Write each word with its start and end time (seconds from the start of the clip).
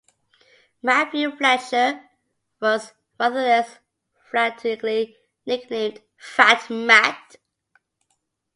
Mathew 0.81 1.37
Fletcher 1.37 2.01
was 2.59 2.91
rather 3.19 3.35
less 3.41 3.77
flatteringly 4.31 5.15
nicknamed 5.45 6.01
"Fat 6.17 6.67
Mat". 6.71 7.35